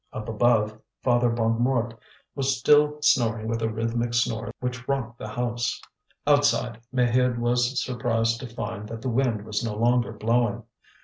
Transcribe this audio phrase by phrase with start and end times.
[0.11, 1.95] Up above, Father Bonnemort
[2.33, 5.79] was still snoring with a rhythmic snore which rocked the house.
[6.25, 10.63] Outside, Maheude was surprised to find that the wind was no longer blowing.